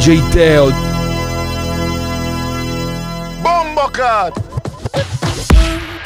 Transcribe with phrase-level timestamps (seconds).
[0.00, 0.70] DJ Teo.
[3.42, 4.34] Bombo cut.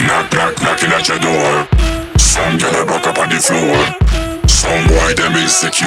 [0.01, 1.69] Knock, knock, knocking at your door.
[2.19, 3.79] Some girl a buck up on the floor.
[4.49, 5.87] Some boy them insecure.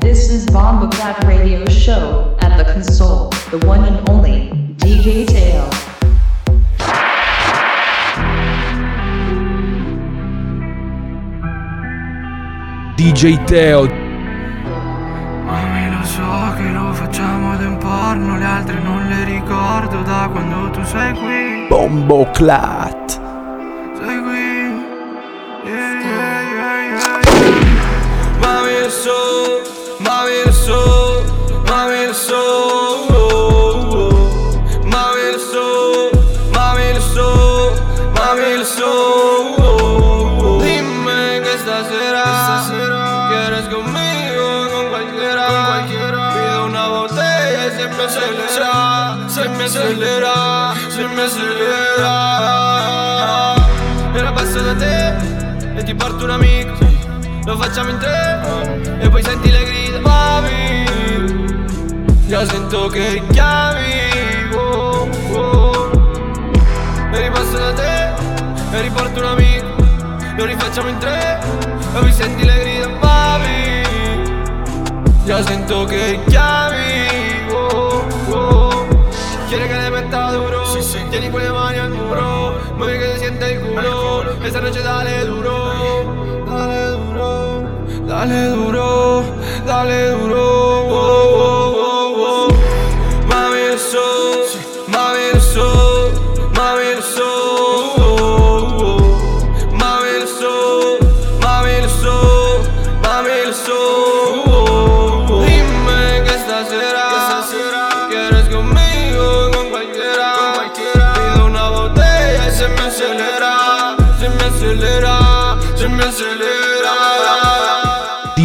[0.00, 5.83] This is Bomba Cat Radio Show at the console, the one and only DJ Tail.
[12.96, 13.86] DJ Teo.
[15.44, 20.80] Mami lo so che lo facciamo tempo le altre non le ricordo da quando tu
[20.84, 23.13] sei qui Bombo Clat.
[49.64, 52.12] Me acelera, se me acelera
[54.12, 55.14] Era passo da te
[55.76, 56.86] e ti porto un amico
[57.44, 58.42] Lo facciamo in tre
[59.00, 60.84] e poi senti le grida Mami
[62.26, 65.90] Già sento che richiami oh, oh.
[67.12, 68.12] E ripasso da te
[68.76, 69.76] e riporto un amico
[70.36, 71.38] Lo rifacciamo in tre
[71.94, 73.82] e poi senti le grida Mami
[75.24, 77.33] Già sento che richiami.
[79.54, 80.66] Quiere que le meta duro.
[80.66, 80.98] Sí, sí.
[81.12, 82.54] Tiene quelle mani al muro.
[82.76, 84.24] Mueve que se siente el culo.
[84.44, 86.44] Esta noche dale duro.
[86.44, 87.62] Dale duro.
[88.04, 89.24] Dale duro.
[89.64, 90.73] Dale duro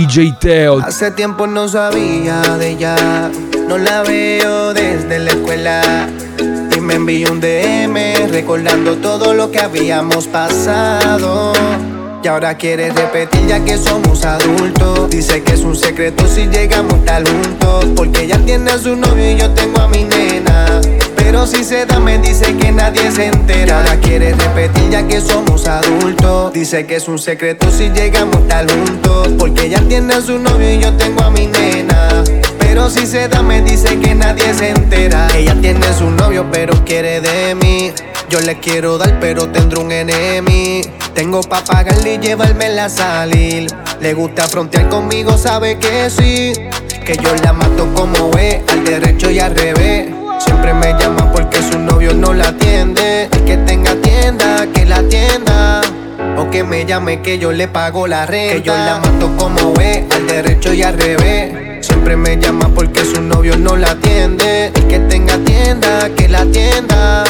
[0.09, 0.69] DJ.
[0.83, 3.29] Hace tiempo no sabía de ella,
[3.67, 6.09] no la veo desde la escuela.
[6.75, 11.53] Y me envió un DM recordando todo lo que habíamos pasado.
[12.23, 15.11] Y ahora quiere repetir ya que somos adultos.
[15.11, 17.85] Dice que es un secreto si llegamos tal juntos.
[17.95, 20.81] Porque ella tiene a su novio y yo tengo a mi nena.
[21.31, 23.81] Pero si se da me dice que nadie se entera.
[23.81, 26.51] Ahora quiere repetir ya que somos adultos.
[26.53, 29.27] Dice que es un secreto si llegamos tal juntos.
[29.37, 32.23] Porque ella tiene a su novio y yo tengo a mi nena.
[32.57, 35.27] Pero si se da me dice que nadie se entera.
[35.35, 37.91] Ella tiene su novio pero quiere de mí.
[38.31, 40.81] Yo le quiero dar pero tendré un enemy.
[41.13, 43.67] Tengo pa' pagarle y llevármela a salir.
[44.01, 46.53] Le gusta frontear conmigo, sabe que sí.
[47.05, 50.18] Que yo la mato como es, al derecho y al revés.
[50.39, 53.29] Siempre me llama porque su novio no la atiende.
[53.37, 55.81] Y que tenga tienda, que la atienda.
[56.37, 58.55] O que me llame que yo le pago la renta.
[58.55, 61.85] Que yo la mato como es, al derecho y al revés.
[61.85, 64.71] Siempre me llama porque su novio no la atiende.
[64.75, 67.23] Y que tenga tienda, que la atienda.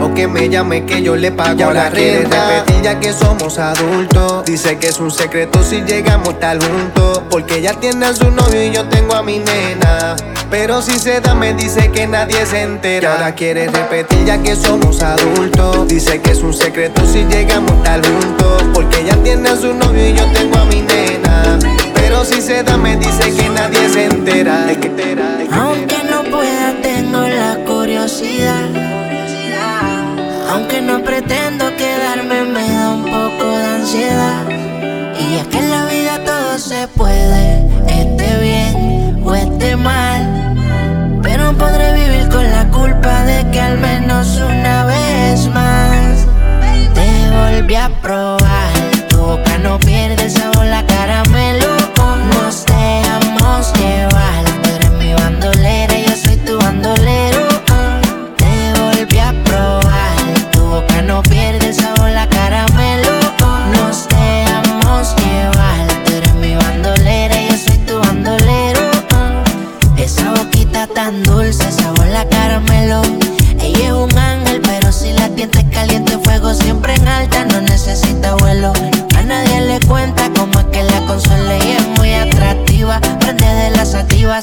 [0.00, 1.90] O que me llame que yo le pago la renta.
[1.90, 4.44] quiere repetir ya que somos adultos.
[4.44, 7.22] Dice que es un secreto si llegamos tal juntos.
[7.30, 10.16] Porque ella tiene a su novio y yo tengo a mi nena.
[10.50, 13.10] Pero si se da me dice que nadie se entera.
[13.10, 15.86] Y ahora quiere repetir ya que somos adultos.
[15.88, 18.64] Dice que es un secreto si llegamos tal juntos.
[18.74, 21.58] Porque ella tiene a su novio y yo tengo a mi nena.
[21.94, 24.66] Pero si se da me dice que nadie se entera.
[25.52, 28.89] Aunque no pueda, tengo la curiosidad.
[30.50, 34.44] Aunque no pretendo quedarme, me da un poco de ansiedad.
[35.16, 40.56] Y es que en la vida todo se puede, esté bien o esté mal.
[41.22, 46.26] Pero podré vivir con la culpa de que al menos una vez más
[46.94, 48.72] te volví a probar.
[49.08, 49.78] Tu boca no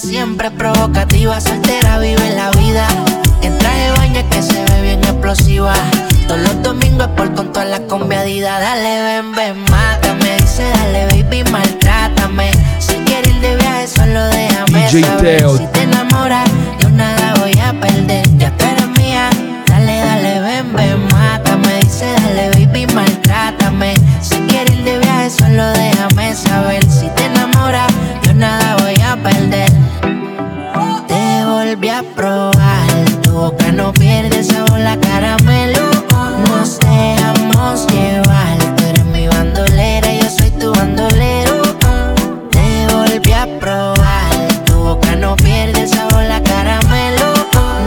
[0.07, 2.88] siempre provocativa, soltera vive la vida.
[3.42, 5.74] En traje de baño es que se ve bien explosiva.
[6.27, 8.59] Todos los domingos por con toda la combiadida.
[8.59, 10.38] Dale, ven, ven, mátame.
[10.39, 12.51] Dice, dale, baby, maltrátame.
[12.80, 15.39] Si quieres ir de viaje, solo déjame DJ saber.
[15.39, 15.57] Teo.
[15.57, 16.50] Si te enamoras,
[33.88, 35.80] no pierde sabor, la caramelo.
[36.50, 41.62] Nos dejamos llevar, tú eres mi bandolera, yo soy tu bandolero.
[42.51, 44.30] Te volví a probar,
[44.66, 47.28] tu boca no pierde sabor, la caramelo.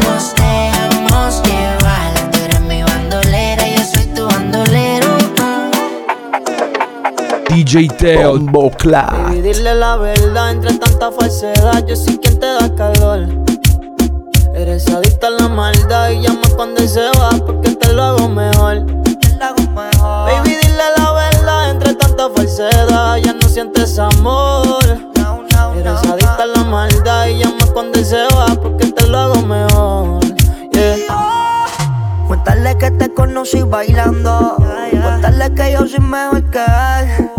[0.04, 5.08] Nos dejamos llevar, tú eres mi bandolera, yo soy tu bandolero.
[7.50, 8.38] DJ Teo.
[9.34, 11.86] Y dile la verdad entre tanta falsedad.
[11.86, 13.49] Yo soy quien te da calor.
[14.80, 18.86] Eres adicta a la maldad y llama cuando se va porque te lo hago mejor.
[19.76, 23.16] Baby, dile la verdad entre tanta falsedad.
[23.16, 24.82] Ya no sientes amor.
[25.76, 30.20] Eres adicta a la maldad y llama cuando se va porque te lo hago mejor.
[30.72, 30.96] Yeah.
[32.26, 34.56] Cuéntale que te conocí bailando.
[34.90, 37.30] Cuéntale que yo soy mejor que él.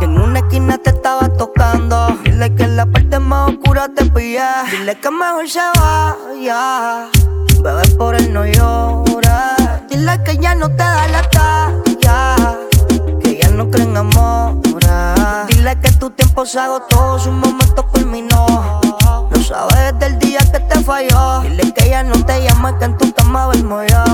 [0.00, 2.08] Que en una esquina te estaba tocando.
[2.24, 4.10] Dile que en la parte oscura te.
[4.70, 7.08] Dile que mejor se vaya.
[7.62, 9.56] Bebé por él no llora.
[9.88, 12.58] Dile que ya no te da la talla.
[13.22, 14.60] Que ya no creen amor.
[15.48, 17.18] Dile que tu tiempo se agotó.
[17.18, 18.80] Su momento culminó.
[19.30, 21.40] Lo sabes desde el día que te falló.
[21.42, 24.04] Dile que ella no te llama, que en tu cama duermo yo.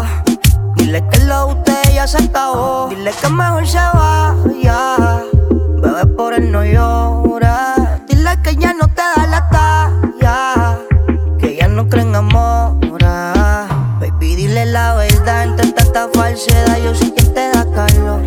[0.76, 2.88] Dile que lo de usted ya se acabó.
[2.90, 5.22] Dile que mejor se vaya.
[5.82, 7.95] Bebé por él no llora.
[8.16, 10.78] Dile que ya no te da la talla.
[11.38, 12.74] Que ya no creen amor.
[14.00, 16.78] Baby, dile la verdad entre tanta falsedad.
[16.78, 18.22] Yo sé que te da calor.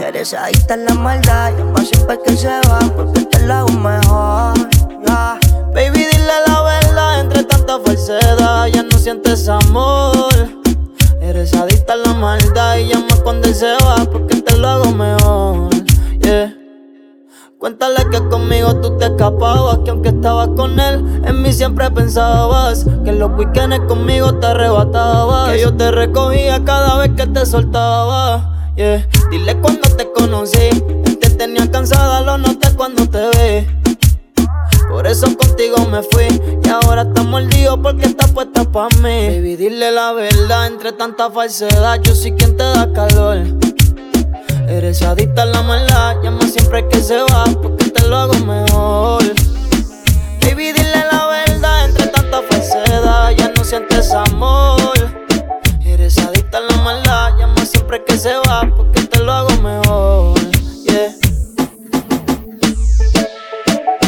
[0.00, 1.52] Eres adicta a la maldad.
[1.56, 4.54] Llama siempre que se va porque te lo hago mejor.
[5.06, 5.38] ya.
[5.74, 8.66] Baby, dile la verdad entre tanta falsedad.
[8.68, 10.32] Ya no sientes amor.
[11.20, 15.91] Eres adicta a la maldad y llama cuando se va porque te lo hago mejor.
[17.62, 22.84] Cuéntale que conmigo tú te escapabas, que aunque estabas con él, en mí siempre pensabas
[23.04, 27.46] que en los weekends conmigo te arrebatabas, que yo te recogía cada vez que te
[27.46, 28.72] soltaba.
[28.74, 29.06] Yeah.
[29.30, 30.70] Dile cuando te conocí,
[31.20, 33.66] te tenía cansada, lo noté cuando te vi.
[34.88, 39.28] Por eso contigo me fui y ahora estás mordido porque estás puesta pa' mí.
[39.28, 43.71] Baby, dile la verdad entre tanta falsedad, yo soy quien te da calor.
[44.68, 49.22] Eres adicta a la maldad, llama siempre que se va porque te lo hago mejor.
[50.40, 50.72] Baby,
[51.10, 54.80] la verdad entre tanta falsedad, ya no sientes amor.
[55.84, 60.38] Eres adicta a la maldad, llama siempre que se va porque te lo hago mejor.
[60.84, 61.14] Yeah.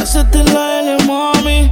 [0.01, 1.71] Hacete la L, mami.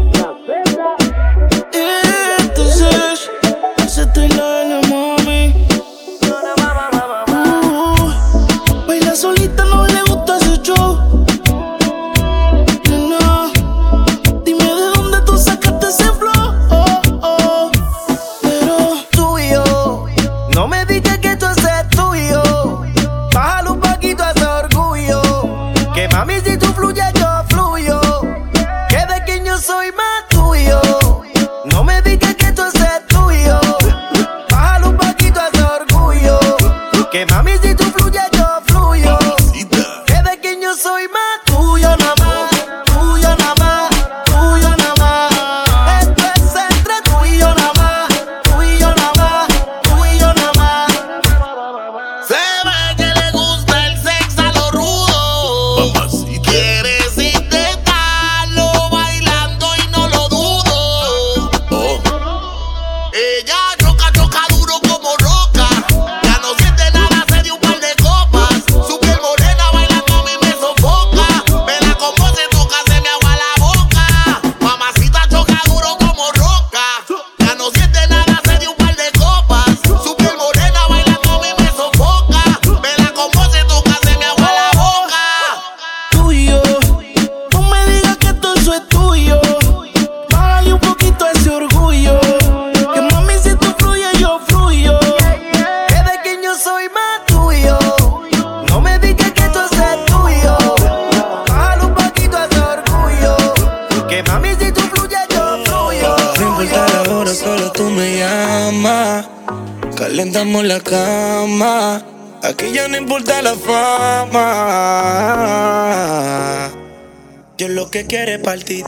[118.55, 118.85] Aquí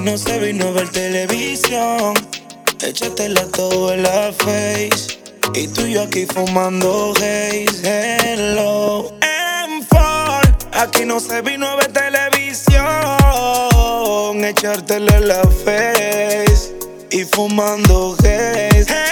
[0.00, 2.14] no se vino a ver televisión.
[2.80, 5.18] Échatela todo en la face.
[5.52, 8.16] Y tú y yo aquí fumando haze.
[8.16, 9.12] Hello.
[9.20, 10.56] M4.
[10.72, 12.82] Aquí no se vino a ver televisión.
[14.42, 16.74] Echártela en la face.
[17.10, 18.70] Y fumando haze.
[18.88, 19.11] Hello.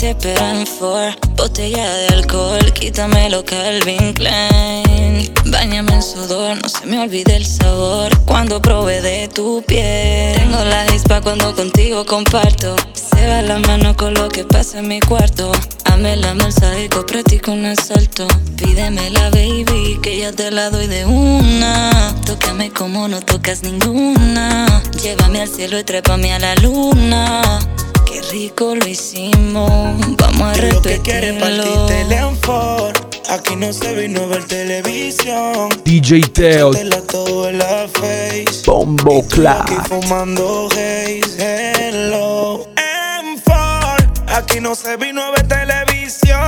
[0.00, 5.30] Te esperan for botella de alcohol, quítamelo Calvin Klein.
[5.44, 10.36] Báñame en sudor, no se me olvide el sabor cuando probé de tu piel.
[10.36, 12.76] Tengo la dispa cuando contigo comparto.
[12.94, 15.52] Se va la mano con lo que pasa en mi cuarto.
[15.84, 18.26] Ame la sádico, practico un asalto.
[18.56, 22.14] Pídeme la baby, que ya te la doy de una.
[22.24, 24.82] Tócame como no tocas ninguna.
[25.02, 27.58] Llévame al cielo y trépame a la luna.
[28.10, 29.70] Qué rico lo hicimos,
[30.16, 31.38] vamos a Yo lo que repetirlo.
[31.40, 32.92] partirte el enfor.
[33.28, 35.68] Aquí no se vino a ver televisión.
[35.84, 38.62] DJ Teo, Échatela todo en la face.
[38.66, 39.68] Bombo Aquí Clap.
[39.88, 46.40] fumando haze, hello M4 Aquí no se vino a ver televisión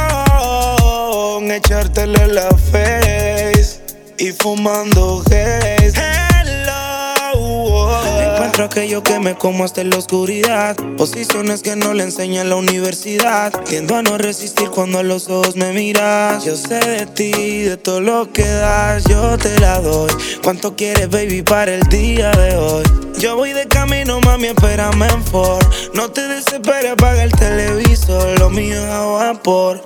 [1.51, 3.81] Echártela en la face
[4.19, 5.93] Y fumando haze,
[6.41, 8.12] hello
[8.43, 10.75] Encuentro aquello que me como hasta en la oscuridad.
[10.97, 13.53] Posiciones que no le enseña en la universidad.
[13.67, 16.45] Tiendo a no resistir cuando a los ojos me miras.
[16.45, 19.05] Yo sé de ti, de todo lo que das.
[19.05, 20.11] Yo te la doy.
[20.43, 22.83] ¿Cuánto quieres, baby, para el día de hoy?
[23.17, 25.65] Yo voy de camino, mami, espérame en Ford.
[25.95, 28.41] No te desesperes, apaga el televisor.
[28.41, 29.81] Lo mío es a vapor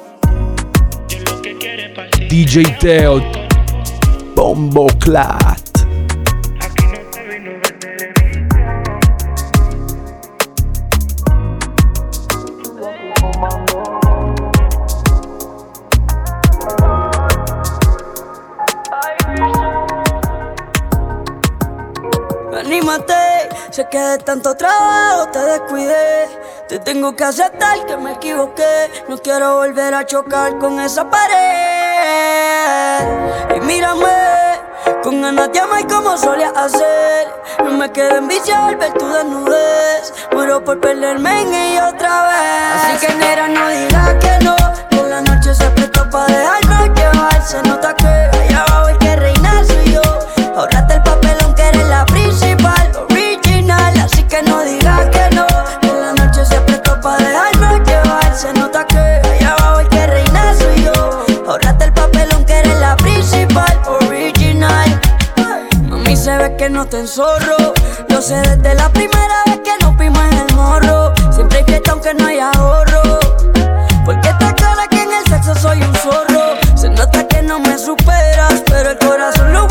[2.31, 3.23] DJ Teo,
[4.35, 5.66] Bombo Clap.
[22.97, 26.29] Anímate, sé que de tanto trabajo te descuidé.
[26.67, 28.91] Te tengo que aceptar que me equivoqué.
[29.07, 31.37] No quiero volver a chocar con esa pared.
[33.55, 34.07] Y mírame,
[35.03, 37.29] con ganas de amar como solía hacer.
[37.65, 40.15] No me quedo enviciado al ver tu desnudez.
[40.33, 42.95] Muero por perderme en ella otra vez.
[42.95, 44.57] Así que nera, no digas que no.
[44.89, 47.47] Que la noche se prestó para dejarnos llevar.
[47.47, 48.86] Se nota que allá abajo
[66.27, 67.57] se ve que no te enzorro.
[68.09, 71.13] Lo sé desde la primera vez que nos vimos en el morro.
[71.31, 73.21] Siempre hay fiesta aunque no hay ahorro.
[74.05, 76.57] Porque está clara que en el sexo soy un zorro.
[76.75, 79.69] Se nota que no me superas, pero el corazón lo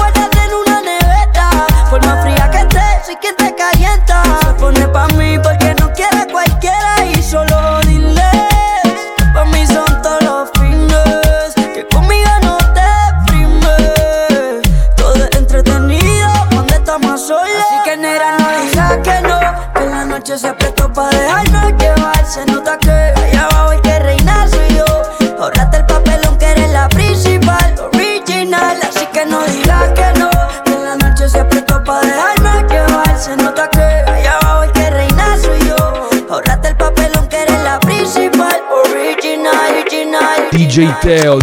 [40.76, 41.40] DJ Teo,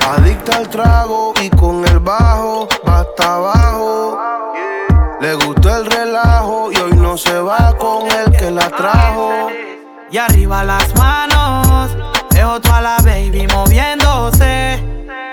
[0.00, 4.18] Adicta al trago y con el bajo hasta abajo.
[5.20, 9.48] Le gustó el relajo y hoy no se va con el que la trajo.
[10.10, 11.94] Y arriba las manos,
[12.30, 14.82] veo toda la baby moviéndose.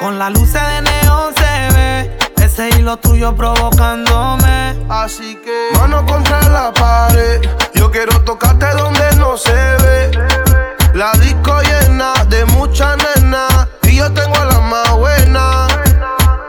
[0.01, 4.75] Con la luces de neón se ve ese hilo tuyo provocándome.
[4.89, 7.39] Así que, mano contra la pared.
[7.73, 10.52] Yo quiero tocarte donde no se ve.
[10.93, 13.47] La disco llena de mucha nena.
[13.83, 15.67] Y yo tengo a la más buena.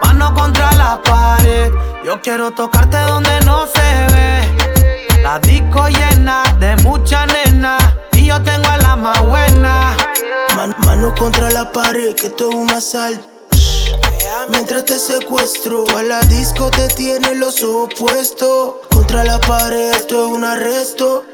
[0.02, 1.70] Mano contra la pared,
[2.04, 5.22] yo quiero tocarte donde no se ve.
[5.22, 7.78] La disco llena de mucha nena
[8.12, 9.96] y yo tengo a la más buena.
[10.56, 13.26] Man- mano contra la pared, que esto es un asalto.
[14.50, 18.74] Mientras te secuestro, a la disco te tiene los ojos puestos.
[18.90, 21.24] Contra la pared, esto es un arresto.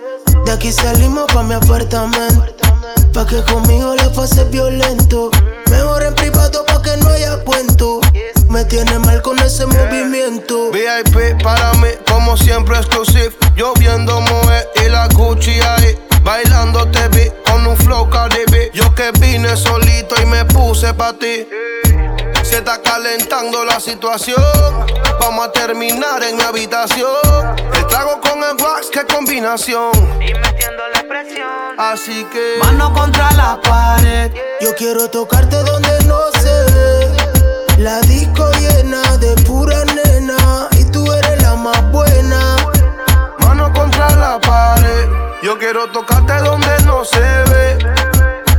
[0.45, 2.60] De aquí salimos pa' mi apartamento
[3.31, 5.31] que conmigo la pases violento.
[5.71, 8.01] Mejor en privado pa' que no haya cuento.
[8.49, 10.73] Me tiene mal con ese movimiento.
[10.73, 13.31] VIP para mí, como siempre, exclusive.
[13.55, 15.97] Yo viendo Moe y la Gucci ahí.
[16.25, 18.73] Bailando te vi con un flow Caribe.
[18.75, 21.47] Yo que vine solito y me puse pa' ti.
[22.51, 24.43] Se está calentando la situación.
[25.21, 27.07] Vamos a terminar en mi habitación.
[27.75, 29.93] El trago con el wax, qué combinación.
[30.21, 31.47] Y metiendo la presión.
[31.79, 32.57] Así que.
[32.59, 34.33] Mano contra la pared.
[34.61, 37.79] Yo quiero tocarte donde no se ve.
[37.79, 40.67] La disco llena de pura nena.
[40.73, 42.57] Y tú eres la más buena.
[43.39, 45.09] Mano contra la pared.
[45.45, 47.79] Yo quiero tocarte donde no se ve.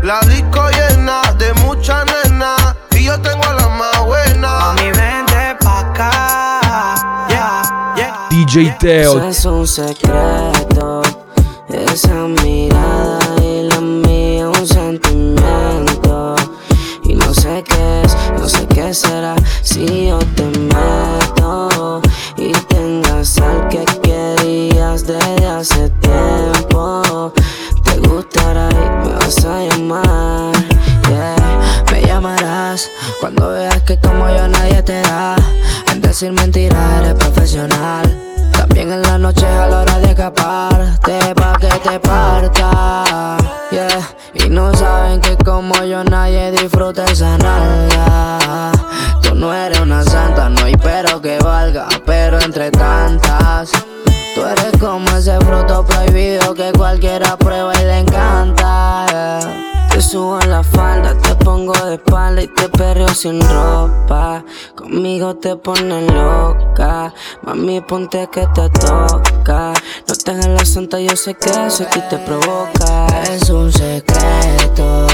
[0.01, 2.77] La disco llena de mucha nena.
[2.91, 3.50] Y yo tengo
[8.53, 11.01] DJ es un secreto.
[11.69, 16.35] Esa mirada y la mía un sentimiento.
[17.05, 22.01] Y no sé qué es, no sé qué será si yo te meto
[22.35, 27.31] y tengas al que querías desde hace tiempo.
[27.85, 30.51] Te gustará y me vas a llamar.
[31.89, 32.89] Me llamarás
[33.21, 35.37] cuando veas que como yo nadie te da.
[35.89, 38.20] En decir mentiras eres profesional.
[38.81, 43.37] También en la noche a la hora de escaparte pa' que te parta.
[44.33, 48.71] Y no saben que como yo nadie disfruta esa nalga.
[49.21, 53.69] Tú no eres una santa, no hay pero que valga, pero entre tantas.
[54.33, 59.70] Tú eres como ese fruto prohibido que cualquiera prueba y le encanta.
[60.01, 64.43] Te subo la falda, te pongo de espalda y te perreo sin ropa.
[64.73, 69.73] Conmigo te pones loca, mami ponte que te toca.
[70.07, 73.05] No te hagas la santa, yo sé que eso a ti te provoca.
[73.31, 75.05] Es un secreto,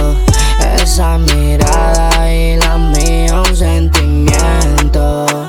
[0.81, 5.46] esa mirada y la mía un sentimiento.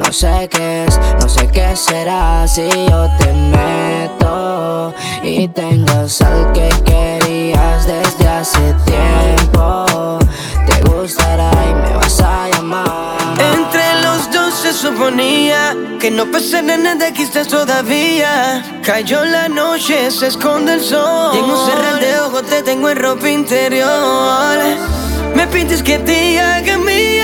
[0.00, 6.52] No sé qué es, no sé qué será si yo te meto y tengas al
[6.52, 10.18] que querías desde hace tiempo.
[10.66, 13.18] Te gustará y me vas a llamar.
[13.54, 18.80] Entre los dos se suponía que no pasará nada quizás todavía.
[18.82, 21.32] Cayó la noche, se esconde el sol.
[21.34, 24.56] Y en un cerrar de ojos te tengo en ropa interior.
[25.34, 27.19] Me pintes que te haga mía,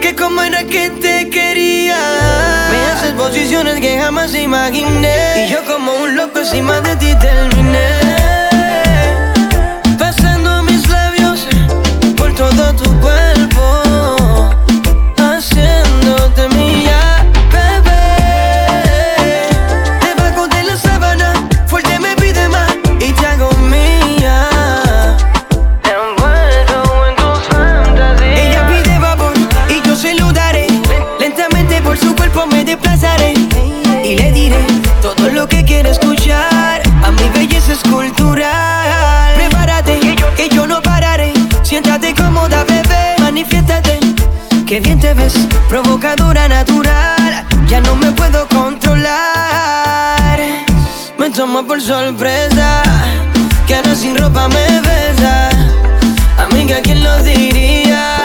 [0.00, 1.96] que como era que te quería.
[2.70, 5.46] Me haces posiciones que jamás imaginé.
[5.46, 8.09] Y yo como un loco encima de ti terminé.
[44.70, 45.34] Que bien te ves,
[45.68, 47.44] provocadora natural.
[47.66, 50.38] Ya no me puedo controlar.
[51.18, 52.84] Me toma por sorpresa.
[53.66, 55.50] Que ahora sin ropa me besa.
[56.38, 58.16] Amiga, ¿quién lo diría?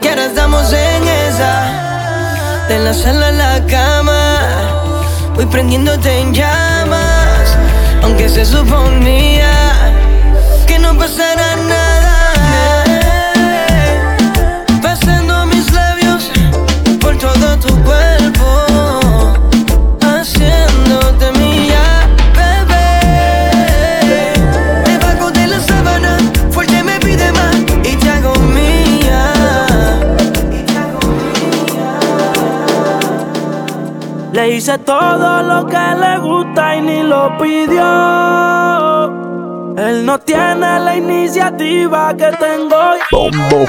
[0.00, 2.66] Que ahora estamos en esa.
[2.68, 4.40] De la sala a la cama.
[5.36, 7.13] Voy prendiéndote en llamas.
[34.64, 37.84] Hice todo lo que le gusta y ni lo pidió.
[39.76, 42.94] Él no tiene la iniciativa que tengo.
[43.10, 43.66] Bombo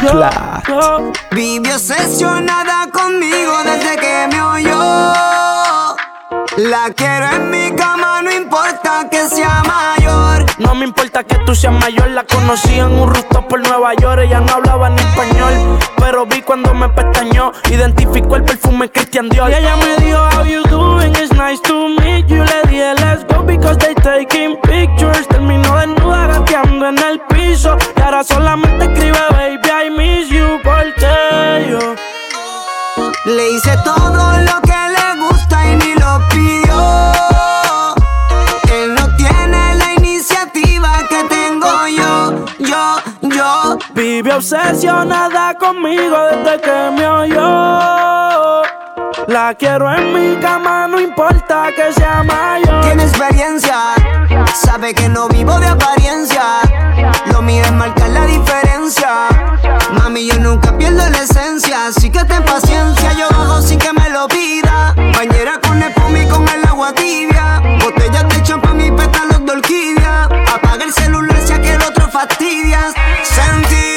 [0.65, 1.11] Yo.
[1.31, 5.44] Vive obsesionada conmigo desde que me oyó.
[6.57, 10.45] La quiero en mi cama, no importa que sea mayor.
[10.57, 14.21] No me importa que tú seas mayor, la conocí en un rooftop por Nueva York,
[14.23, 19.51] ella no hablaba ni español, pero vi cuando me pestañó, identificó el perfume Christian Dior.
[19.51, 23.25] Y ella me dijo, how you doing, it's nice to meet you, le dije, let's
[23.25, 29.19] go because they taking pictures, terminó desnuda gateando en el piso, y ahora solamente escribe,
[29.31, 31.95] baby, I miss you, porque yo...
[33.25, 36.21] Le hice todo lo que le gusta y ni lo
[38.71, 43.77] él no tiene la iniciativa que tengo yo, yo, yo.
[43.93, 48.61] Vive obsesionada conmigo desde que me oyó.
[49.27, 52.81] La quiero en mi cama, no importa que sea mayor.
[52.81, 53.95] Tiene experiencia,
[54.53, 56.59] sabe que no vivo de apariencia.
[57.31, 59.27] Lo mío es marcar la diferencia.
[59.93, 63.13] Mami, yo nunca pierdo la esencia, así que ten paciencia.
[63.13, 64.93] Yo bajo sin que me lo pida
[65.85, 67.61] me fumí con el agua tibia.
[67.83, 70.23] Botellas de champán y pétalos de orquídea.
[70.53, 72.81] Apaga el celular si aquel otro fastidia.
[73.23, 73.94] Sentí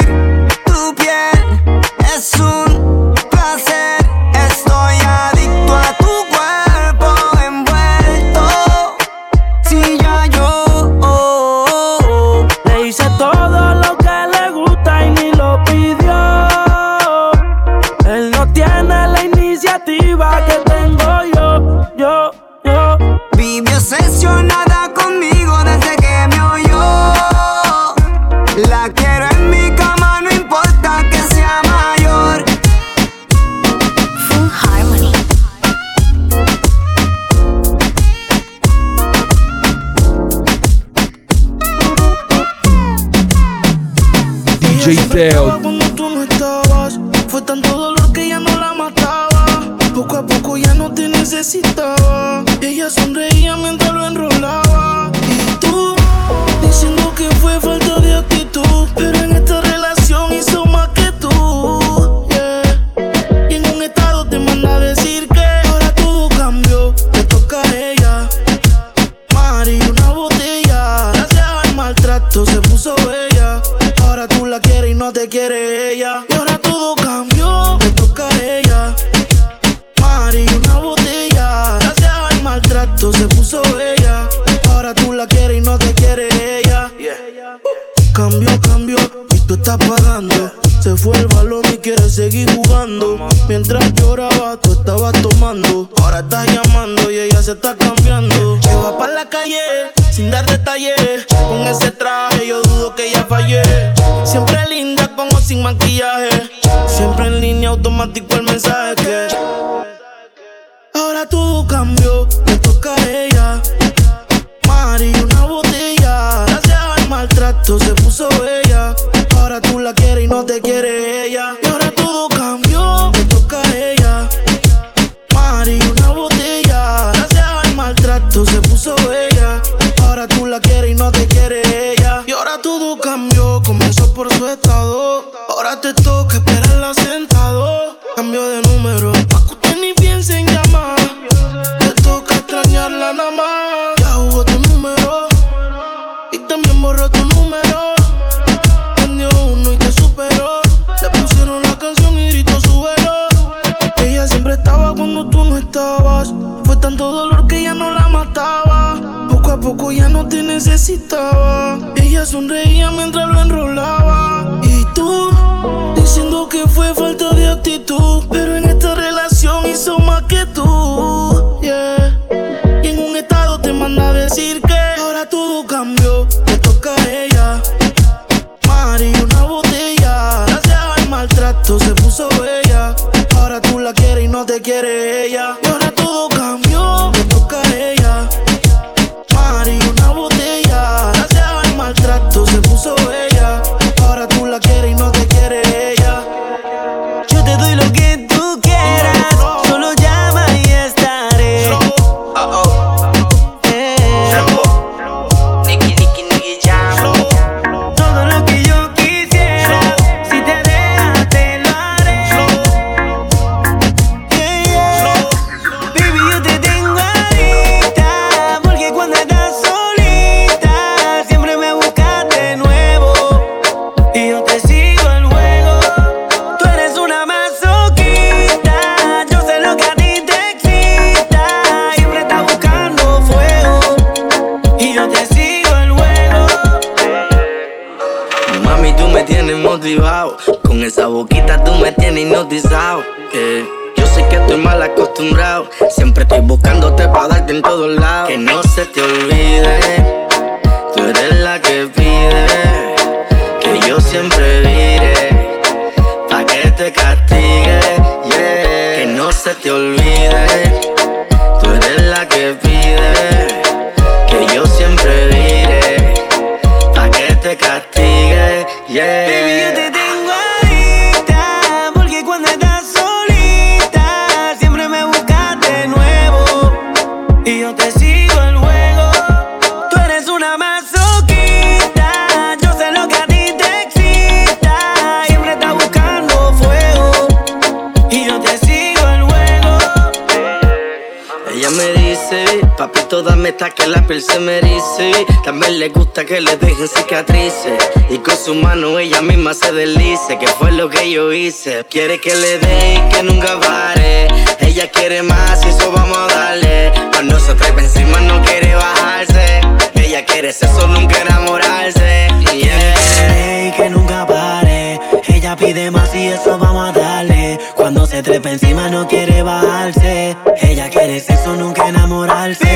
[295.88, 297.78] le gusta que le dejen cicatrices
[298.10, 301.86] y con su mano ella misma se deslice, que fue lo que yo hice.
[301.88, 304.28] Quiere que le dé y que nunca pare.
[304.60, 306.92] Ella quiere más y eso vamos a darle.
[307.12, 309.60] Cuando se trepa encima no quiere bajarse.
[309.94, 312.28] Ella quiere sexo, nunca enamorarse.
[312.52, 312.52] Yeah.
[312.52, 315.00] Quiere que le dé y que nunca pare.
[315.28, 317.58] Ella pide más y eso vamos a darle.
[317.76, 320.36] Cuando se trepa encima no quiere bajarse.
[320.60, 322.68] Ella quiere sexo, nunca enamorarse.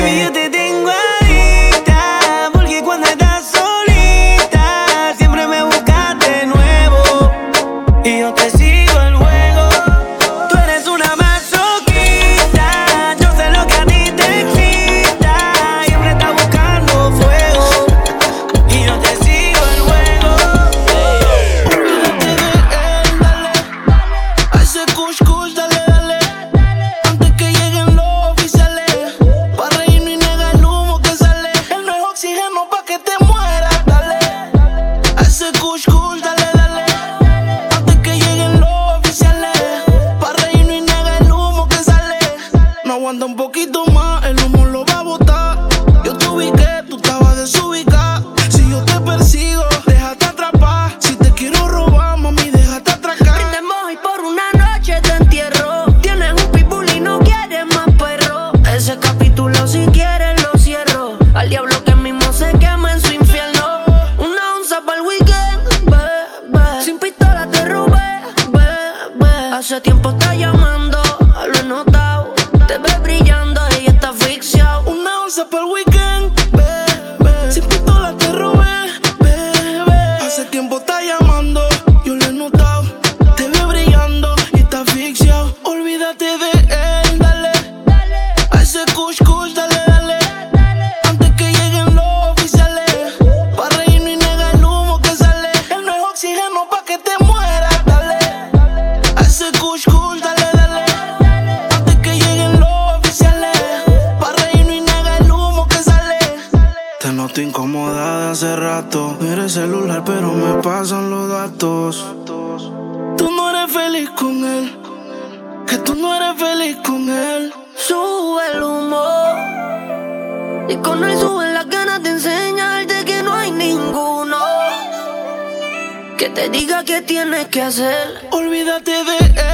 [126.23, 128.29] Que te diga qué tienes que hacer.
[128.31, 129.52] Olvídate de él.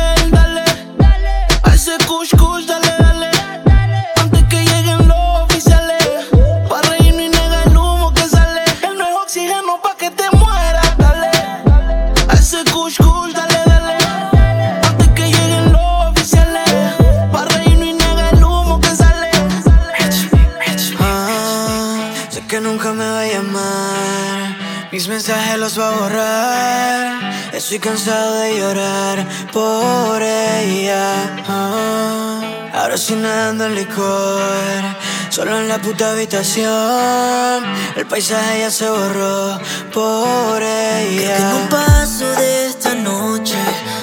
[25.69, 27.53] paso a borrar.
[27.53, 31.43] Estoy cansado de llorar por ella.
[31.47, 32.41] Ah,
[32.73, 34.81] ahora sí nadando en licor.
[35.29, 37.63] Solo en la puta habitación.
[37.95, 39.59] El paisaje ya se borró
[39.93, 41.37] por ella.
[41.37, 43.59] Creo que paso de esta noche.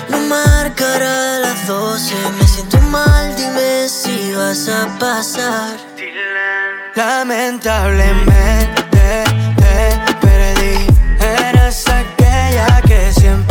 [0.09, 2.14] Lo marcará a las 12.
[2.38, 5.76] Me siento mal, dime si vas a pasar.
[6.94, 9.45] Lamentablemente.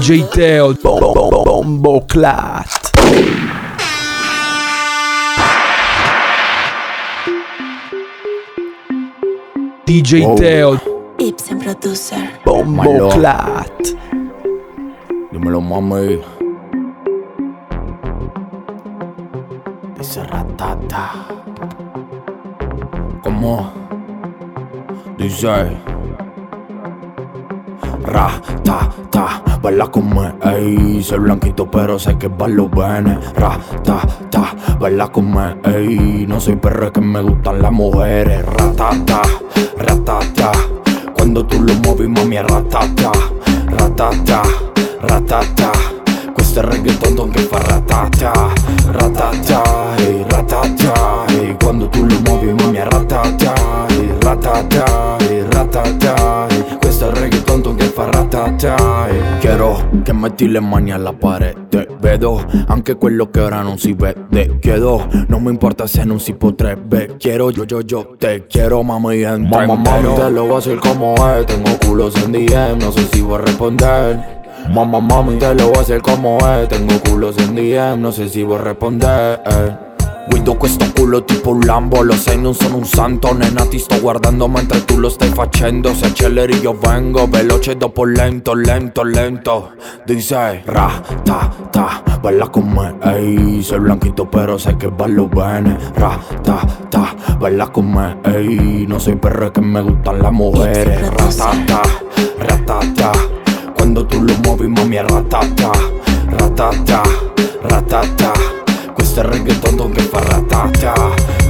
[0.00, 0.72] DJ Théo.
[0.82, 0.98] Bon,
[1.78, 2.00] bon.
[9.84, 10.34] DJ wow.
[10.36, 10.78] Théo.
[11.18, 12.40] Ibsen Producer.
[12.46, 13.68] Bombo Clat.
[15.32, 16.18] Dímelo, mami.
[19.98, 21.10] Dice ratata.
[23.22, 23.70] ¿Cómo?
[25.18, 25.99] Dice.
[28.10, 33.32] Ra, ta, ta, baila como es, ey Soy blanquito pero sé que va los venes
[33.34, 38.44] Ra, ta, ta, baila como es, ey No soy perro que me gustan las mujeres
[38.46, 39.22] Ra, ta, ta,
[40.34, 40.52] ta,
[41.16, 43.12] Cuando tú lo mueves mami ra, ta, ta
[43.78, 44.42] Ra, ta, ta,
[45.02, 45.72] ra, ta, ta
[46.60, 48.32] reggaeton che fa ratata
[48.86, 53.54] Ratata, ehi, ratata ehi, Quando tu lo muovi mami ratata
[53.88, 56.49] ehi, Ratata, ehi, ratata
[57.00, 59.38] Questo è reggaeton che fa ratata ehi.
[59.38, 64.58] Quiero che metti le mani alla parete Vedo anche quello che ora non si vede
[64.60, 69.22] Chiedo, non mi importa se non si potrebbe Quiero, yo, yo, yo te quiero mami
[69.22, 71.46] entra Mamá, mami, te lo voy a hacer como es.
[71.46, 74.42] Tengo culos en DM, no sé si voy a responder.
[74.68, 76.68] Mamá, mami, te lo voy a hacer como es.
[76.68, 79.89] Tengo culos en DM, no sé si voy a responder.
[80.40, 82.00] Guido questo culo tipo un Lambo.
[82.02, 85.92] Lo sai non sono un santo Nena ti sto guardando mentre tu lo stai facendo
[85.92, 89.72] Se acceleri io vengo Veloce dopo lento, lento, lento.
[90.06, 93.62] Dice Ra, ta, ta Balla con me, ey.
[93.62, 95.76] Soy blanquito pero sé que ballo bene.
[95.94, 98.86] Ra, ta, ta Balla con me, ey.
[98.88, 101.06] No soy perro que me gustan las mujeres.
[101.06, 101.82] Ra, ta, ta
[102.38, 103.12] Ra, ta, ta.
[103.76, 105.70] Cuando tú lo muevi mami ratata
[106.30, 107.02] Ratata,
[107.62, 108.59] ratata
[109.10, 110.92] questo è reggaeton che fa ratata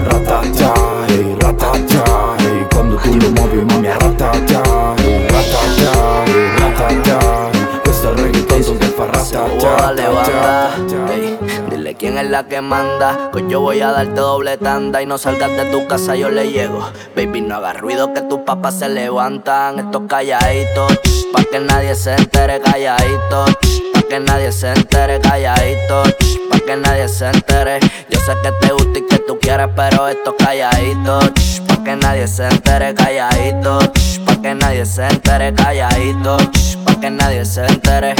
[0.04, 0.72] Ratata,
[1.08, 7.50] ehi, ratata ehi, Quando tu lo muovi mami ratata ehi, Ratata, ehi, ratata
[8.78, 9.06] che fa
[9.58, 10.70] Dale, banda.
[10.70, 13.30] ratata dile quién es la que manda.
[13.32, 16.50] Que yo voy a darte doble tanda y no salgas de tu casa, yo le
[16.50, 16.80] llego.
[17.14, 19.78] Baby, no hagas ruido que tus papás se levantan.
[19.78, 20.98] Estos calladitos,
[21.32, 23.54] pa' que nadie se entere, calladitos.
[24.10, 26.16] Que nadie se entere, calladitos.
[26.50, 27.78] Pa' que nadie se entere.
[28.10, 31.30] Yo sé que te gusta y que tú quieres, pero estos calladitos.
[31.68, 34.18] Pa' que nadie se entere, calladitos.
[34.26, 36.76] Pa' que nadie se entere, calladitos.
[36.84, 38.16] Pa' que nadie se entere.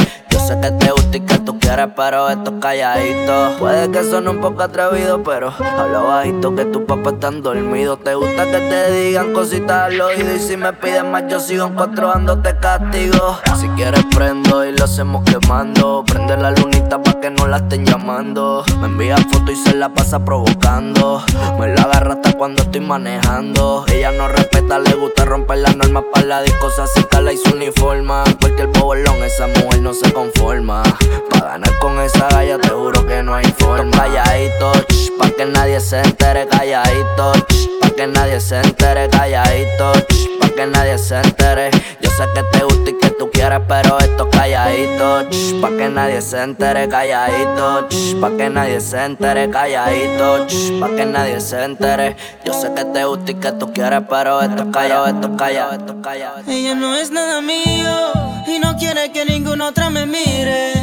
[0.51, 3.55] Sé que te gusta y que tú quieres, pero esto es calladito.
[3.57, 8.03] Puede que suene un poco atrevido, pero habla bajito que tus papás están dormidos.
[8.03, 10.35] Te gusta que te digan cositas al oído.
[10.35, 13.39] Y si me piden más, yo sigo en cuatro ando, te castigo.
[13.61, 16.03] Si quieres, prendo y lo hacemos quemando.
[16.05, 18.65] Prende la lunita pa' que no la estén llamando.
[18.81, 21.23] Me envía foto y se la pasa provocando.
[21.57, 23.85] Me la agarra hasta cuando estoy manejando.
[23.87, 26.69] Ella no respeta, le gusta romper las normas para la disco.
[26.71, 28.25] Se acerca la y su uniforma.
[28.41, 30.11] Cualquier bobolón, esa mujer no se
[30.41, 30.83] conforma.
[31.29, 33.91] Pa' ganar con esa galla, te juro que no hay forma.
[33.91, 37.33] Calladito, ch, pa' que nadie se entere, calladito.
[37.47, 39.93] ch, Pa' que nadie se entere, calladito.
[40.09, 41.69] ch, Pa' que nadie se entere.
[42.01, 45.29] Yo sé que te gusta y que tú quieres, pero esto es calladito.
[45.29, 47.87] ch, Pa' que nadie se entere, calladito.
[47.89, 50.47] ch, Pa' que nadie se entere, calladito.
[50.47, 52.15] ch, Pa' que nadie se entere.
[52.45, 55.37] Yo sé que te gusta y que tú quieres, pero esto es callado, esto es
[55.37, 56.37] callado, esto es callado.
[56.47, 60.73] Ella no es nada mío y no quiere que ninguna otra me mire.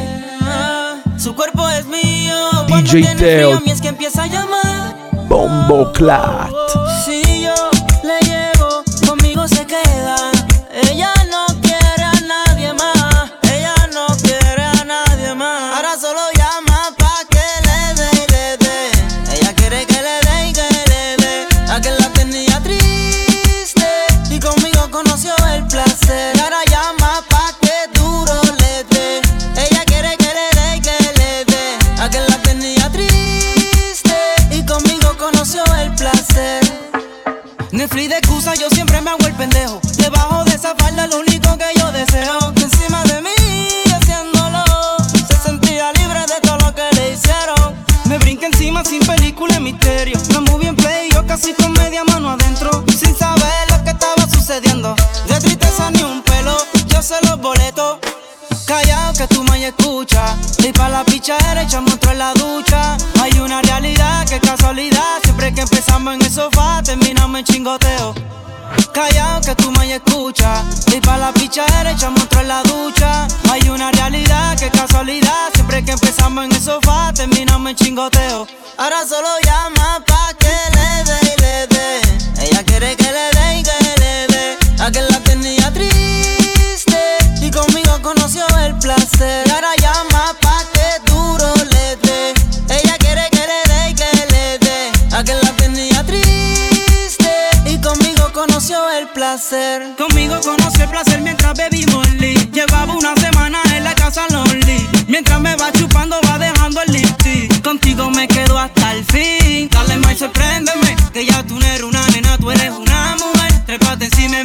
[0.41, 2.35] Ah, su cuerpo es mío.
[2.69, 3.61] Cuando DJ Teo.
[3.67, 4.97] es que empieza a llamar.
[5.29, 6.51] Bombo Clat.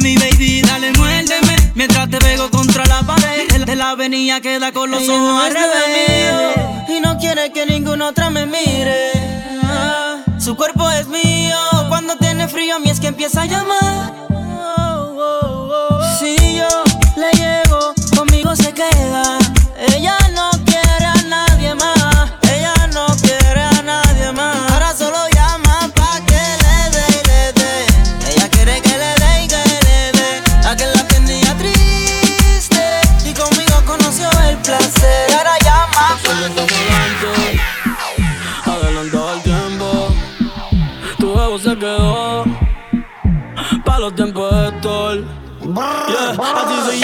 [0.00, 1.56] Mi baby, dale muérdeme.
[1.74, 6.96] Mientras te pego contra la pared De la, avenida queda con los ojos al mío,
[6.96, 9.12] Y no quiere que ninguna otra me mire.
[9.62, 11.56] Ah, su cuerpo es mío.
[11.88, 14.14] Cuando tiene frío a mí es que empieza a llamar.
[14.30, 16.18] Oh, oh, oh.
[16.18, 16.83] Si yo
[46.38, 47.03] Aziz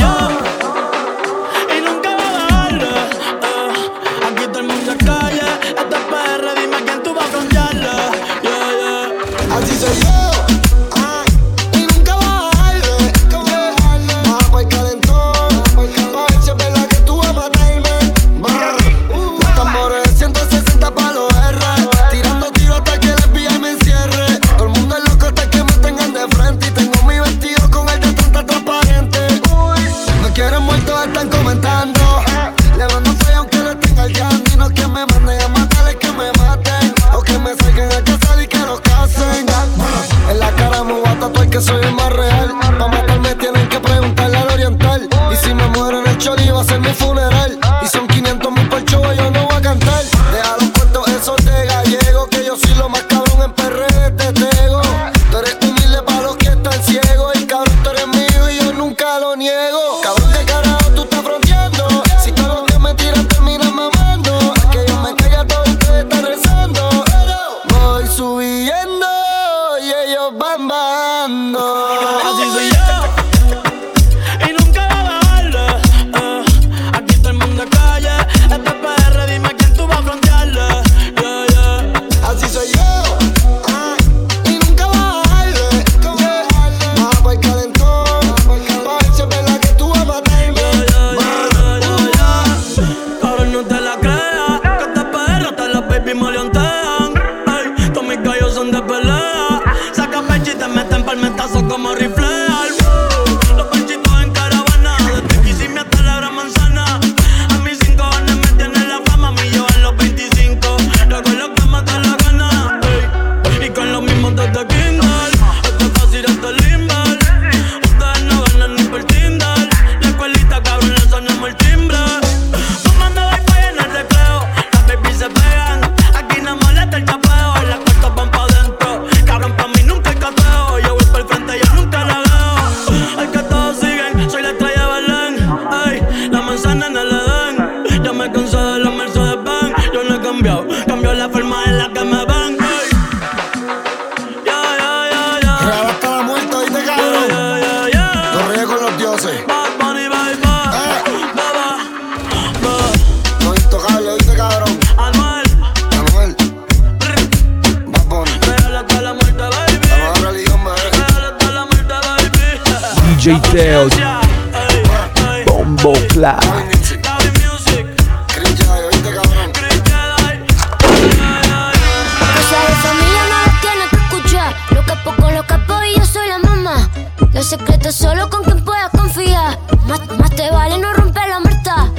[177.50, 179.58] secretos solo con quien puedas confiar.
[179.88, 181.90] Más, más te vale no romper la muerta.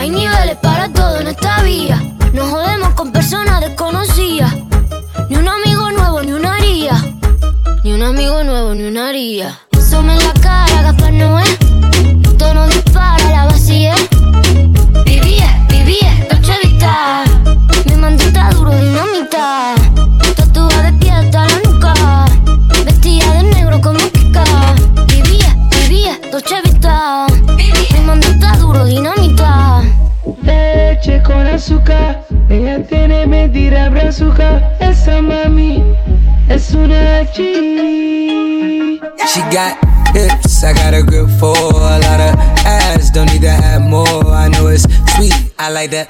[0.00, 2.02] Hay niveles para todo en esta vía.
[2.32, 4.52] No jodemos con personas desconocidas.
[5.28, 6.94] Ni un amigo nuevo, ni una haría.
[7.84, 9.56] Ni un amigo nuevo, ni una haría.
[9.88, 11.44] Somos en la cara, Gaspar Noé.
[12.24, 13.94] Esto no dispara, la vacía.
[31.58, 34.62] brazuca, ella tiene mentira brazuca.
[34.78, 35.82] Esa mami
[36.48, 39.00] es una G.
[39.26, 39.76] She got
[40.14, 43.10] hips, I got a grip for a lot of ass.
[43.10, 44.84] Don't need to add more, I know it's
[45.16, 45.34] sweet.
[45.58, 46.06] I like that.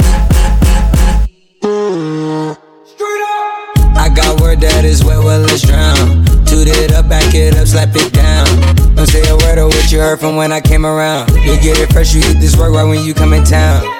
[3.96, 6.26] I got word that is wet, well, let's drown.
[6.44, 8.46] Toot it up, back it up, slap it down.
[8.94, 11.30] Don't say a word of what you heard from when I came around.
[11.30, 13.97] You get it fresh, you hit this work right when you come in town.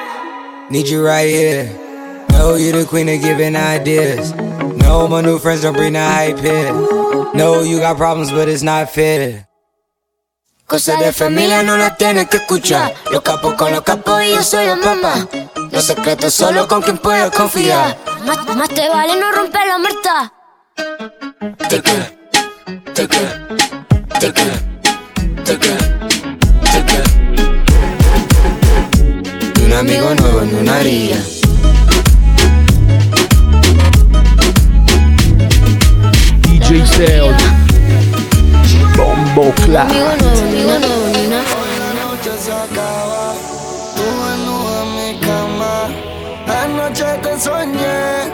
[0.71, 1.65] Need you right here.
[2.31, 4.35] Know you the queen of giving ideas.
[4.77, 6.73] No, my new friends don't bring the hype here.
[7.33, 9.49] No, you got problems, but it's not fair.
[10.67, 12.93] Cosas de familia no las tienes que escuchar.
[13.11, 15.27] Los capos con los capos y yo soy la mamá.
[15.71, 17.97] Los secretos solo con quien puedes confiar.
[18.27, 20.33] Más, más te vale no romper la muerta.
[21.71, 22.13] Te queda,
[22.93, 23.48] te queda,
[29.79, 31.17] amigo nuevo en una haría.
[36.43, 37.29] DJ Teo.
[38.97, 39.89] Bombo Clap.
[39.89, 41.43] Amigo nuevo, amigo nuevo, ni una.
[41.95, 43.35] noche se acaba,
[43.95, 45.75] tú desnuda en mi cama.
[46.65, 48.33] Anoche te soñé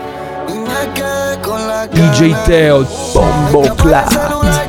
[0.48, 2.34] y me quedé con la DJ.
[2.46, 2.86] Teo.
[3.12, 4.63] Bombo El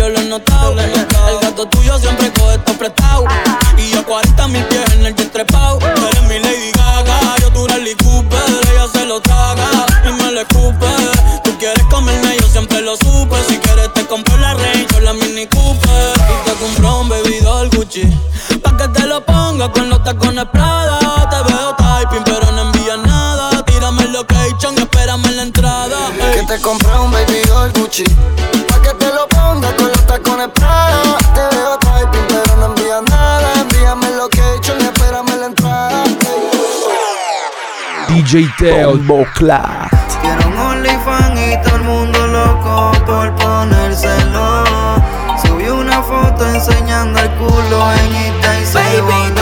[0.00, 0.80] yo lo he notado.
[0.80, 3.24] El gato tuyo siempre coge esto prestado.
[3.76, 5.78] Y yo 40 mil pies en el jet trepado.
[5.78, 8.40] Tú eres mi Lady Gaga, yo tu Rally Cooper.
[8.72, 9.68] Ella se lo traga
[10.06, 10.86] y me lo escupe.
[11.44, 13.36] Tú quieres comerme, yo siempre lo supe.
[13.46, 16.12] Si quieres te compro la Range o la Mini Cooper.
[16.16, 18.04] Y te compro un bebidor Gucci.
[18.62, 20.98] Pa' que te lo ponga con los tacones Prada.
[21.28, 23.62] Te veo typing, pero no envías nada.
[23.64, 25.98] Tírame el location y espérame en la entrada.
[26.32, 28.04] Que te compré un baby doll Gucci
[38.30, 38.90] DJ Teo.
[38.92, 39.90] Bombo Clap.
[40.22, 44.64] Quiero un OnlyFans y todo el mundo loco por ponérselo.
[45.42, 49.34] Subí una foto enseñando el culo en Insta y se Baby,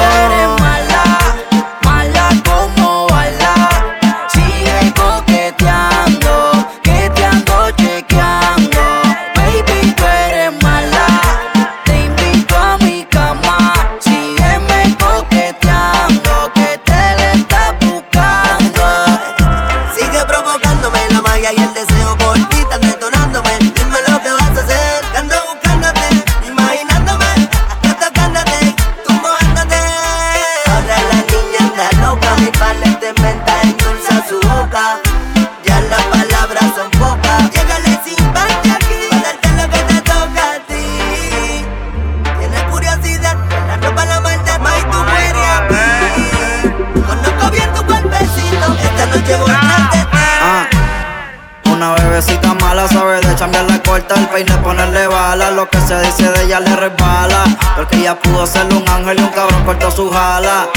[59.08, 60.68] ángel y un cabrón cortó su jala.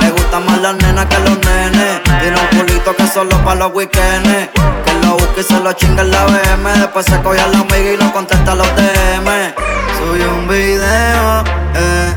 [0.00, 2.02] Le gustan más las nenas que los nenes.
[2.20, 4.50] Tiene un culito que solo para los weekends.
[4.84, 6.72] Que lo busca y se lo chinga en la BM.
[6.80, 9.54] Después se coge a la amiga y no contesta los DM.
[9.98, 12.14] Subí un video, eh.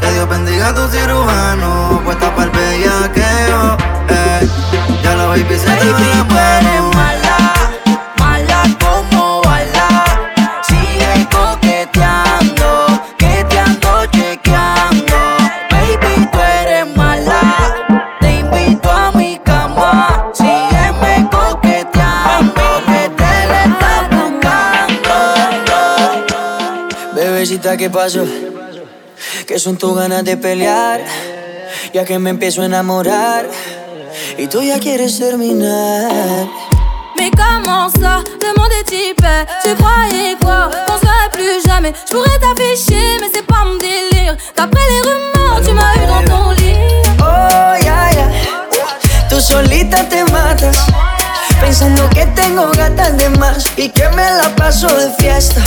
[0.00, 2.00] Que Dios bendiga a tu cirujano.
[2.04, 3.76] Puesta para el bellaqueo,
[4.08, 4.48] eh.
[5.02, 7.29] Ya la baby se te ve la mano.
[27.60, 28.24] Mamacita, ¿qué pasó?
[29.46, 31.02] Que son tus ganas de pelear,
[31.92, 33.46] ya que me empiezo a enamorar
[34.38, 36.48] y tú ya quieres terminar.
[37.18, 38.22] Mais comment ça,
[38.80, 43.64] est hyper Tu croyais quoi, qu'on serait plus jamais Je pourrais t'afficher, mais c'est pas
[43.66, 46.76] mon délire D'après les rumeurs, tu m'as eu dans ton lit
[47.20, 48.28] Oh, ya, ya.
[49.28, 50.78] Tú solita te matas.
[51.60, 55.62] Pensando que tengo gatas de más y que me la paso de fiesta.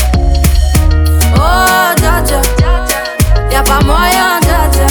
[1.35, 2.41] Oh, dja
[3.51, 4.87] Y'a pas moyen, dja dja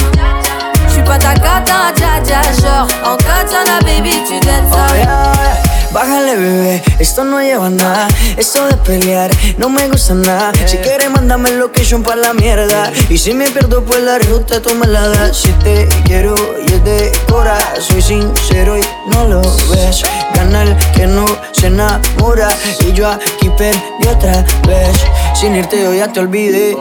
[0.89, 4.87] J'suis pas ta cata, dja dja Genre, en katana, baby, tu dettes ça.
[5.05, 5.62] Oh.
[5.93, 8.07] Bájale, bebé, esto no lleva nada.
[8.35, 9.29] Esto de pelear
[9.59, 10.51] no me gusta nada.
[10.65, 12.91] Si quieres, mándame location pa' la mierda.
[13.09, 15.37] Y si me pierdo, pues la ruta tú me la das.
[15.37, 16.33] Si te quiero
[16.65, 18.81] y es de cora, soy sincero y
[19.11, 20.01] no lo ves.
[20.33, 22.47] Gana el que no se enamora.
[22.87, 24.97] Y yo aquí perdí otra vez.
[25.35, 26.75] Sin irte, yo ya te olvidé.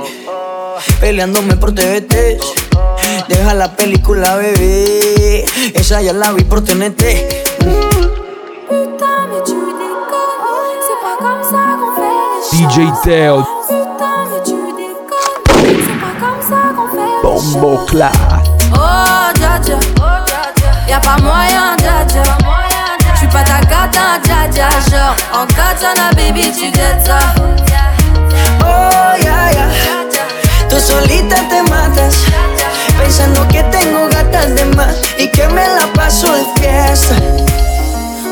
[1.00, 2.38] Peleándome por TVT.
[3.28, 5.44] Deja la película, bebé.
[5.74, 7.02] Esa ya la vi por TNT.
[12.52, 13.44] Les choses
[17.22, 18.12] Bombo Class.
[18.74, 19.78] Oh, dja dja
[20.88, 22.22] Y'a pas moyen, dja dja
[23.14, 27.18] J'suis pas ta cata, dja dja Genre, en katana, baby, tu dettes ça
[28.60, 29.66] Oh, ya, ya.
[30.68, 32.16] Tú solita te matas.
[32.98, 37.14] Pensando que tengo gatas de más y que me la paso de fiesta.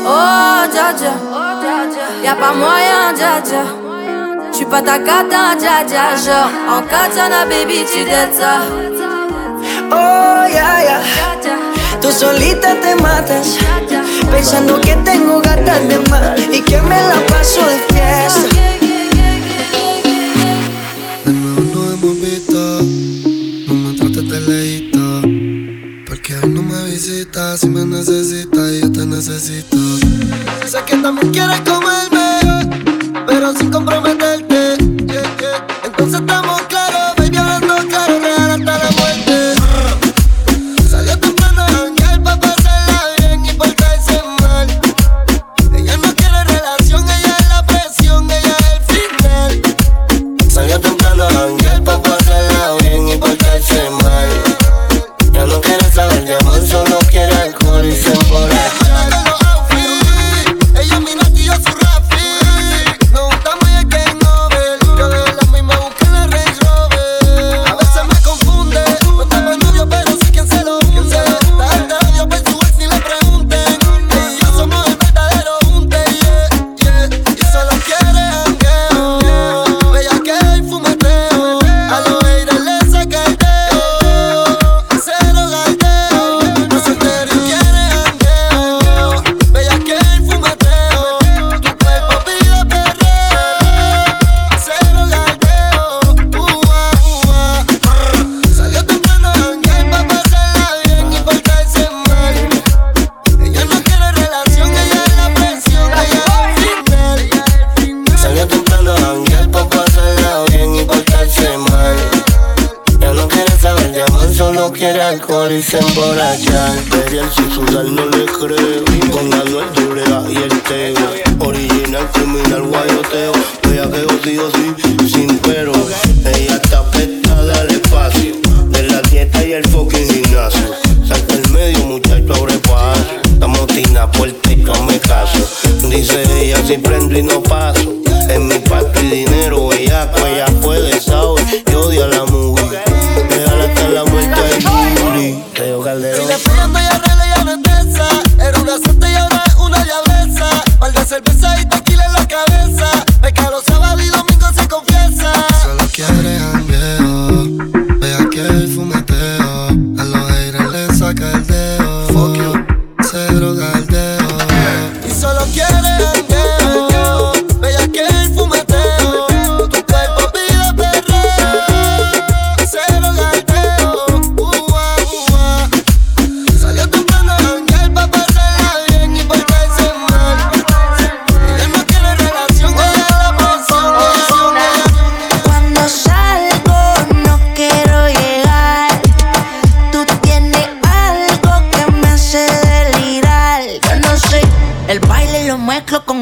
[0.05, 1.13] Oh, dja dja
[2.23, 3.90] Y'a pas moyen, dja dja
[4.53, 8.03] J'suis pas ta cata, dja dja Genre, en katana, baby, tu
[8.37, 8.61] ça.
[9.91, 11.01] Oh, ya, ya.
[12.01, 13.57] Tú solita te matas.
[14.31, 18.49] Pensando que tengo gatas de más y que me la paso de fiesta.
[21.25, 22.61] De nuevo nos hemos visto,
[23.67, 25.21] no me trates de leíto.
[26.07, 29.77] Porque hoy no me visitas, si me necesitas yo te necesito.
[30.65, 32.20] Sé que también quieres comerme,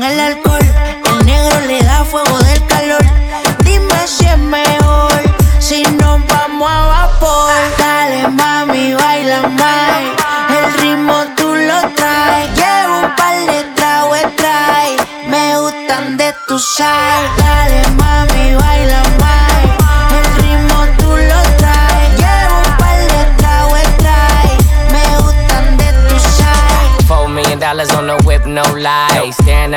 [0.10, 0.60] el alcohol.
[1.06, 3.04] El negro le da fuego del calor.
[3.64, 5.12] Dime si es mejor
[5.60, 7.54] si nos vamos a vapor.
[7.78, 10.19] Dale, mami, baila más.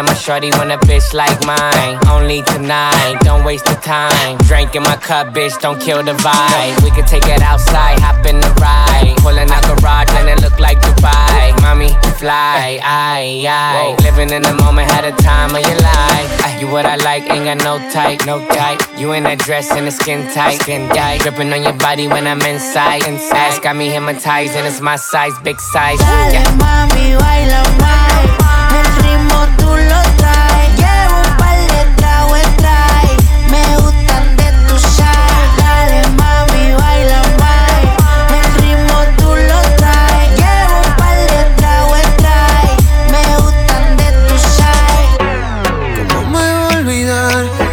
[0.03, 1.99] At my shorty when a bitch like mine.
[2.09, 4.39] Only tonight, don't waste the time.
[4.49, 6.83] Drink in my cup, bitch, don't kill the vibe.
[6.83, 9.15] We can take it outside, hop in the ride.
[9.19, 11.55] Pulling out garage and it look like Dubai.
[11.63, 13.97] Mommy, fly, aye, aye.
[14.03, 16.61] Living in the moment, had a time of your life.
[16.61, 18.81] You what I like, ain't got no type, no type.
[18.99, 21.21] You in that dress and the skin tight, skin tight.
[21.21, 23.63] Dripping on your body when I'm inside, inside.
[23.63, 25.99] Got me hypnotized and it's my size, big size.
[25.99, 26.45] Dale, Yeah.
[26.63, 28.42] mami, baila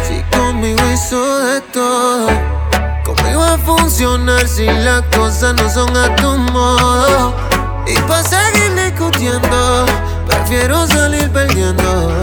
[0.06, 2.28] si conmigo hizo de todo?
[3.04, 7.34] ¿Cómo iba a funcionar si las cosas no son a tu modo?
[7.86, 9.86] Y para seguir discutiendo,
[10.50, 12.20] prefiero salir perdiendo.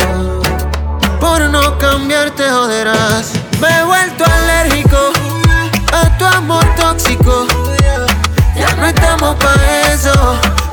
[1.17, 3.31] Por no cambiar te joderás.
[3.61, 4.97] Me he vuelto alérgico
[5.93, 7.47] a tu amor tóxico.
[8.53, 9.55] Ya no estamos pa'
[9.93, 10.11] eso,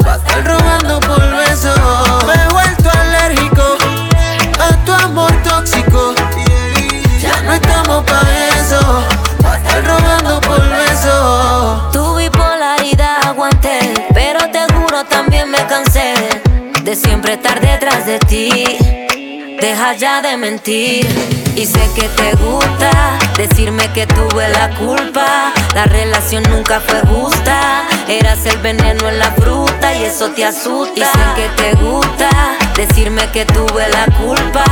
[0.02, 2.13] pa' estar robando por beso.
[19.92, 21.06] Ya de mentir.
[21.54, 25.52] Y sé que te gusta decirme que tuve la culpa.
[25.74, 27.84] La relación nunca fue justa.
[28.08, 30.94] Eras el veneno en la fruta y eso te asusta.
[30.96, 32.30] Y sé que te gusta
[32.74, 34.64] decirme que tuve la culpa.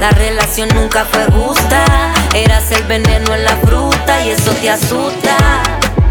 [0.00, 1.84] La relación nunca fue justa.
[2.32, 5.36] Eras el veneno en la fruta y eso te asusta.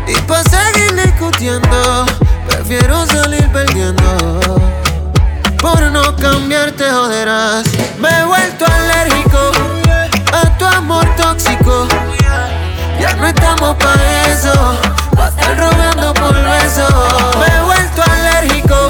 [0.05, 2.05] Y para seguir discutiendo,
[2.45, 4.39] prefiero salir perdiendo.
[5.61, 7.67] Por no cambiar te joderás.
[7.97, 9.51] Me he vuelto alérgico
[10.31, 11.87] a tu amor tóxico.
[12.99, 13.95] Ya no estamos pa'
[14.31, 14.53] eso,
[15.27, 16.87] estar robando por beso.
[17.39, 18.89] Me he vuelto alérgico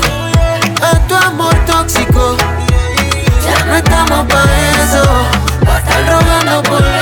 [0.82, 2.38] a tu amor tóxico.
[3.46, 4.46] Ya no estamos pa'
[4.84, 5.04] eso,
[5.78, 7.00] estar robando por beso.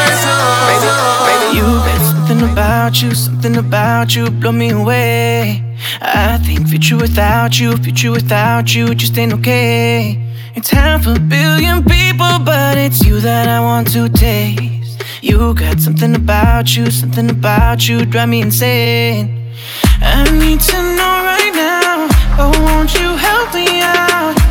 [2.57, 5.63] About you, something about you blow me away.
[6.01, 10.19] I think future without you, future without you just ain't okay.
[10.55, 15.03] It's half a billion people, but it's you that I want to taste.
[15.21, 19.53] You got something about you, something about you drive me insane.
[20.01, 22.07] I need to know right now,
[22.39, 24.46] oh won't you help me out?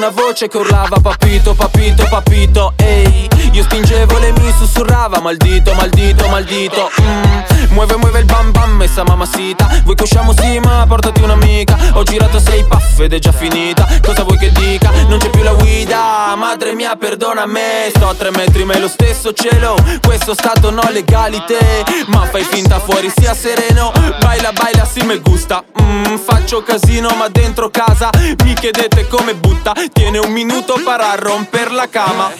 [0.00, 5.74] Una voce che urlava papito, papito, papito, ehi Io spingevo e lei mi sussurrava maldito,
[5.74, 7.72] maldito, maldito mm.
[7.72, 10.32] Muove, muove il bam bam, essa mamacita Vuoi che usciamo?
[10.32, 11.76] Sì ma portati un'amica.
[11.92, 13.86] Ho girato sei puff ed è già finita.
[14.02, 14.90] Cosa vuoi che dica?
[15.06, 15.98] Non c'è più la guida.
[16.28, 19.76] Ma madre mia perdona me Sto a tre metri ma è lo stesso cielo.
[20.04, 23.92] Questo stato no legalité Ma fai finta fuori sia sereno.
[24.20, 28.10] Baila baila si me gusta mm, Faccio casino ma dentro casa.
[28.44, 32.30] Mi chiedete come butta Tiene un minuto para romper la cama.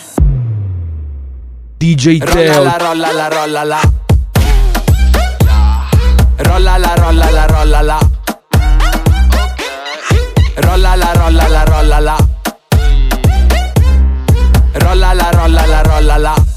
[1.76, 2.62] DJ Teo.
[2.62, 3.80] Rolla la rolla la rolla la.
[6.36, 7.98] Rolla la rolla la rolla la.
[10.56, 12.16] Rolla la rolla la rolla la.
[14.72, 16.49] Rolla la rolla la rolla la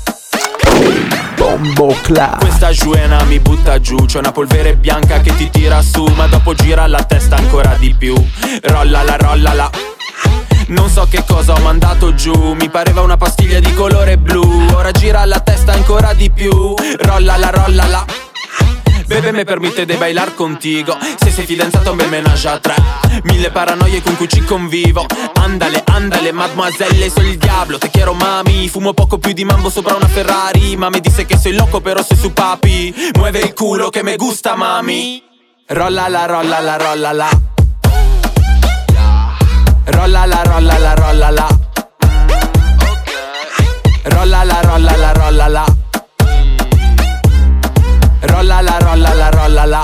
[1.35, 6.03] Bombo Clap Questa giuena mi butta giù C'è una polvere bianca che ti tira su
[6.15, 8.15] Ma dopo gira la testa ancora di più.
[8.63, 9.69] Rolla la rolla la.
[10.67, 14.67] Non so che cosa ho mandato giù Mi pareva una pastiglia di colore blu.
[14.73, 16.73] Ora gira la testa ancora di più.
[16.99, 18.22] Rolla la rolla la
[19.05, 20.97] Bebe me permette di bailar contigo.
[21.19, 22.75] Se sei fidanzato bel menage a tre
[23.23, 25.05] Mille paranoie con cui ci convivo.
[25.33, 29.95] Andale, andale, mademoiselle, soy il diablo Te quiero mami Fumo poco più di mambo sopra
[29.95, 30.75] una Ferrari.
[30.77, 33.11] Ma mi disse che sei loco però sei su papi.
[33.15, 35.21] Muove il culo che me gusta mami.
[35.67, 37.29] Rolla la rolla la rolla la.
[39.85, 41.47] Rolla la rolla la rolla la.
[44.03, 45.82] Rolla la rolla la rolla la
[48.25, 49.81] Rolla la rolla la rolla la.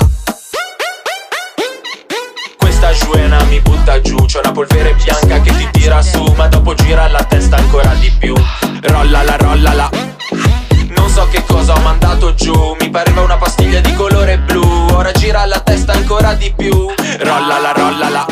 [2.57, 6.73] Questa giuena mi butta giù C'è una polvere bianca che ti tira su Ma dopo
[6.73, 8.33] gira la testa ancora di più.
[8.83, 9.89] Rolla la rolla la.
[10.95, 14.87] Non so che cosa ho mandato giù Mi pareva una pastiglia di colore blu.
[14.91, 16.71] Ora gira la testa ancora di più.
[17.19, 18.25] Rolla la rolla la.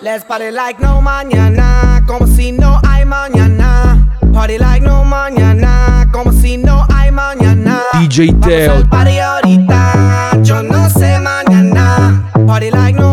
[0.00, 4.01] Let's party like no mañana, como si no hay mañana.
[4.32, 7.80] Party like no mañana, como si no hay mañana.
[7.92, 12.30] DJ Teo party ahorita, yo no sé mañana.
[12.46, 13.11] Party like no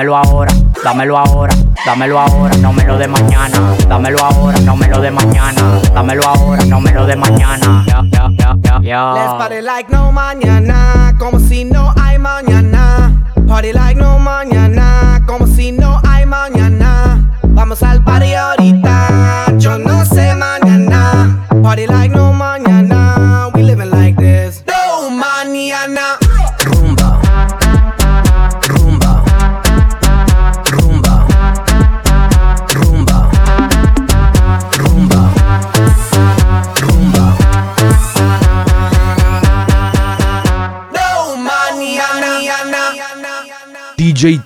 [0.00, 1.54] Dámelo ahora, dámelo ahora.
[1.84, 3.76] Dámelo ahora, no me lo de mañana.
[3.86, 5.78] Dámelo ahora, no me lo de mañana.
[5.92, 7.84] Dámelo ahora, no me lo de mañana.
[7.86, 9.12] Ya, ya, ya.
[9.12, 13.12] Let's party like no mañana, como si no hay mañana.
[13.46, 17.20] Party like no mañana, como si no hay mañana.
[17.48, 18.79] Vamos al party ahorita,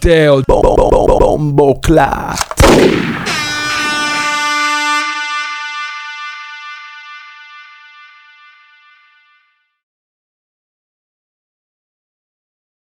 [0.05, 0.43] mañana.
[0.43, 0.43] DJ Teo
[1.19, 2.37] Bombo Clap